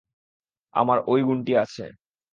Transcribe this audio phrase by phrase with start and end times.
[0.73, 1.85] আমার ঐ গুণটি আছে।